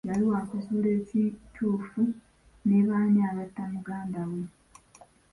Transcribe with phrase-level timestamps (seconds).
[0.09, 2.01] Yali wakuzuula ekituufu
[2.67, 4.41] ne b'ani abatta muganda we.